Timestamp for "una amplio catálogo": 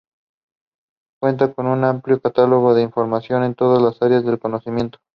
1.67-2.73